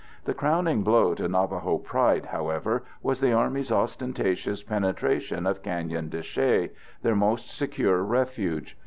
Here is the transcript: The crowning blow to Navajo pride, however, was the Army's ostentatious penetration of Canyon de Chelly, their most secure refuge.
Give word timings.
The 0.25 0.33
crowning 0.33 0.81
blow 0.81 1.13
to 1.13 1.27
Navajo 1.27 1.77
pride, 1.77 2.25
however, 2.25 2.81
was 3.03 3.19
the 3.19 3.33
Army's 3.33 3.71
ostentatious 3.71 4.63
penetration 4.63 5.45
of 5.45 5.61
Canyon 5.61 6.09
de 6.09 6.23
Chelly, 6.23 6.71
their 7.03 7.15
most 7.15 7.55
secure 7.55 8.01
refuge. 8.01 8.75